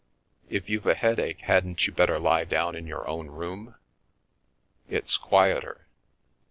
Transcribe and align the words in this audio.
If 0.49 0.67
you've 0.67 0.87
a 0.87 0.95
headache 0.95 1.41
hadn't 1.41 1.85
you 1.85 1.93
better 1.93 2.17
lie 2.17 2.43
down 2.43 2.75
in 2.75 2.87
your 2.87 3.07
own 3.07 3.27
room? 3.27 3.75
It's 4.89 5.15
quieter." 5.15 5.85